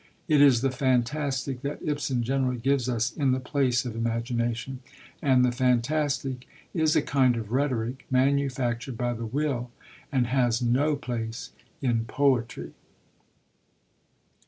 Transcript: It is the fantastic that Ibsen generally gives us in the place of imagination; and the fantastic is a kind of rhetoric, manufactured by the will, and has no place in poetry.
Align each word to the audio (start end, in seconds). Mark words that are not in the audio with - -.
It 0.27 0.41
is 0.41 0.61
the 0.61 0.71
fantastic 0.71 1.61
that 1.61 1.79
Ibsen 1.85 2.23
generally 2.23 2.57
gives 2.57 2.89
us 2.89 3.11
in 3.11 3.33
the 3.33 3.39
place 3.39 3.85
of 3.85 3.95
imagination; 3.95 4.79
and 5.21 5.45
the 5.45 5.51
fantastic 5.51 6.47
is 6.73 6.95
a 6.95 7.03
kind 7.03 7.35
of 7.35 7.51
rhetoric, 7.51 8.07
manufactured 8.09 8.97
by 8.97 9.13
the 9.13 9.27
will, 9.27 9.69
and 10.11 10.25
has 10.25 10.59
no 10.59 10.95
place 10.95 11.51
in 11.83 12.05
poetry. 12.05 12.73